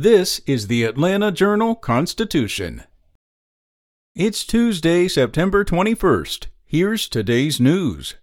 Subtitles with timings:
[0.00, 2.84] This is the Atlanta Journal Constitution.
[4.14, 6.46] It's Tuesday, September 21st.
[6.64, 8.14] Here's today's news.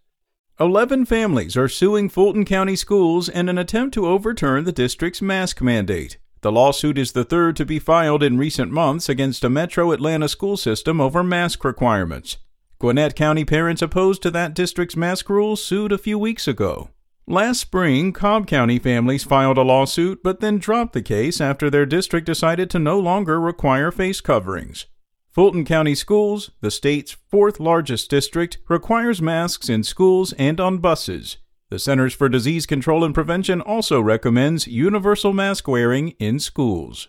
[0.57, 5.61] Eleven families are suing Fulton County Schools in an attempt to overturn the district's mask
[5.61, 6.17] mandate.
[6.39, 10.29] The lawsuit is the third to be filed in recent months against a metro Atlanta
[10.29, 12.37] school system over mask requirements.
[12.79, 16.91] Gwinnett County parents opposed to that district's mask rules sued a few weeks ago.
[17.27, 21.87] Last spring, Cobb County families filed a lawsuit but then dropped the case after their
[21.87, 24.85] district decided to no longer require face coverings.
[25.31, 31.37] Fulton County Schools, the state's fourth largest district, requires masks in schools and on buses.
[31.71, 37.07] The Centers for Disease Control and Prevention also recommends universal mask wearing in schools.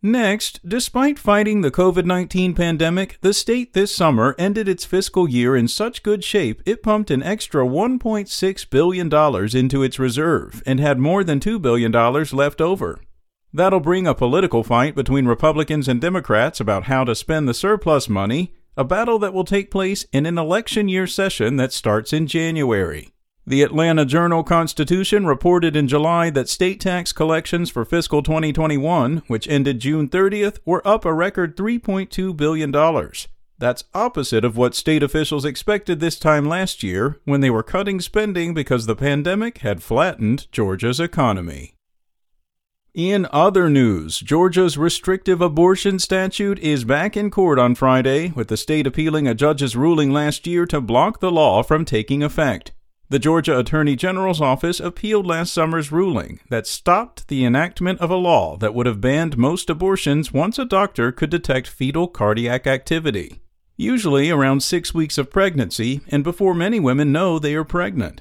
[0.00, 5.56] Next, despite fighting the COVID 19 pandemic, the state this summer ended its fiscal year
[5.56, 11.00] in such good shape it pumped an extra $1.6 billion into its reserve and had
[11.00, 13.00] more than $2 billion left over.
[13.52, 18.08] That'll bring a political fight between Republicans and Democrats about how to spend the surplus
[18.08, 22.28] money, a battle that will take place in an election year session that starts in
[22.28, 23.10] January.
[23.48, 29.48] The Atlanta Journal Constitution reported in July that state tax collections for fiscal 2021, which
[29.48, 32.70] ended June 30th, were up a record $3.2 billion.
[33.56, 38.02] That's opposite of what state officials expected this time last year when they were cutting
[38.02, 41.72] spending because the pandemic had flattened Georgia's economy.
[42.92, 48.58] In other news, Georgia's restrictive abortion statute is back in court on Friday, with the
[48.58, 52.72] state appealing a judge's ruling last year to block the law from taking effect.
[53.10, 58.16] The Georgia Attorney General's office appealed last summer's ruling that stopped the enactment of a
[58.16, 63.40] law that would have banned most abortions once a doctor could detect fetal cardiac activity,
[63.78, 68.20] usually around six weeks of pregnancy and before many women know they are pregnant.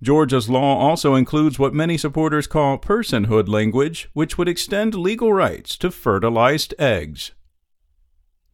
[0.00, 5.76] Georgia's law also includes what many supporters call personhood language, which would extend legal rights
[5.76, 7.32] to fertilized eggs.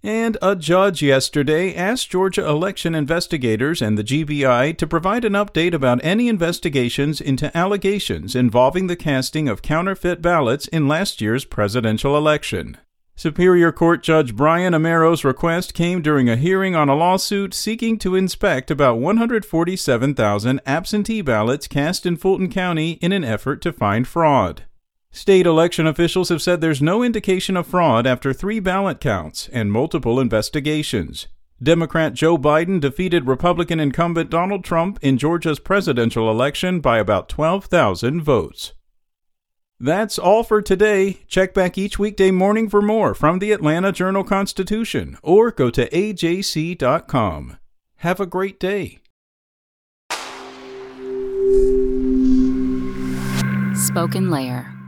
[0.05, 5.73] And a judge yesterday asked Georgia election investigators and the GBI to provide an update
[5.73, 12.19] about any investigations into allegations involving the casting of counterfeit ballots in last year's presidential
[12.19, 12.77] election.
[13.17, 18.15] Superior Court Judge Brian Amero's request came during a hearing on a lawsuit seeking to
[18.15, 24.65] inspect about 147,000 absentee ballots cast in Fulton County in an effort to find fraud.
[25.15, 29.71] State election officials have said there's no indication of fraud after three ballot counts and
[29.71, 31.29] multiple investigations.
[31.63, 38.23] Democrat Joe Biden defeated Republican incumbent Donald Trump in Georgia's presidential election by about 12,000
[38.23, 38.73] votes.
[39.79, 41.21] That's all for today.
[41.29, 45.89] Check back each weekday morning for more from the Atlanta Journal Constitution or go to
[45.91, 47.59] ajc.com.
[47.99, 48.99] Have a great day.
[53.77, 54.84] SpokenLayer